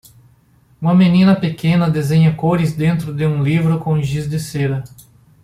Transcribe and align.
Uma 0.81 0.95
menina 0.95 1.35
pequena 1.35 1.87
desenha 1.87 2.35
cores 2.35 2.73
dentro 2.75 3.13
de 3.13 3.23
um 3.27 3.43
livro 3.43 3.77
com 3.77 4.01
giz 4.01 4.27
de 4.27 4.39
cera 4.39 4.83